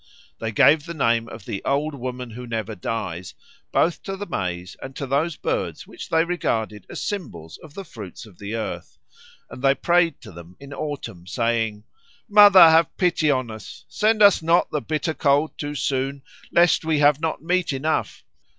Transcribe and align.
They 0.39 0.51
gave 0.51 0.87
the 0.87 0.95
name 0.95 1.29
of 1.29 1.45
the 1.45 1.63
Old 1.63 1.93
Woman 1.93 2.31
who 2.31 2.47
Never 2.47 2.73
Dies 2.73 3.35
both 3.71 4.01
to 4.01 4.17
the 4.17 4.25
maize 4.25 4.75
and 4.81 4.95
to 4.95 5.05
those 5.05 5.35
birds 5.35 5.85
which 5.85 6.09
they 6.09 6.25
regarded 6.25 6.87
as 6.89 7.03
symbols 7.03 7.59
of 7.59 7.75
the 7.75 7.83
fruits 7.85 8.25
of 8.25 8.39
the 8.39 8.55
earth, 8.55 8.97
and 9.47 9.61
they 9.61 9.75
prayed 9.75 10.19
to 10.21 10.31
them 10.31 10.57
in 10.59 10.73
autumn 10.73 11.27
saying, 11.27 11.83
"Mother, 12.27 12.67
have 12.71 12.97
pity 12.97 13.29
on 13.29 13.51
us! 13.51 13.85
send 13.89 14.23
us 14.23 14.41
not 14.41 14.71
the 14.71 14.81
bitter 14.81 15.13
cold 15.13 15.55
too 15.55 15.75
soon, 15.75 16.23
lest 16.51 16.83
we 16.83 16.97
have 16.97 17.21
not 17.21 17.43
meat 17.43 17.71
enough! 17.71 18.23